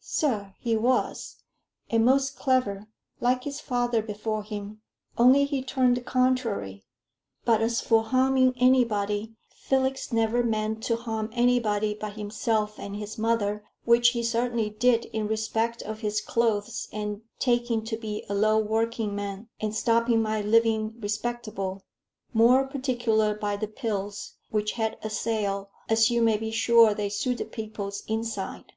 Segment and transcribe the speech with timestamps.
[0.00, 1.42] "Sir, he was,
[1.90, 2.88] and most clever,
[3.20, 4.80] like his father before him,
[5.18, 6.86] only he turned contrary.
[7.44, 13.18] But as for harming anybody, Felix never meant to harm anybody but himself and his
[13.18, 18.34] mother, which he certainly did in respect of his clothes, and taking to be a
[18.34, 21.84] low workingman, and stopping my living respectable,
[22.32, 27.10] more particular by the pills, which had a sale, as you may be sure they
[27.10, 28.72] suited people's insides.